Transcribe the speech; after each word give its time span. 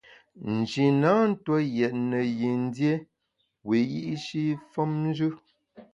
Nji 0.55 0.85
na 1.01 1.11
ntue 1.29 1.57
yètne 1.77 2.19
yin 2.39 2.61
dié 2.75 2.93
wiyi’shi 3.67 4.43
femnjù. 4.71 5.29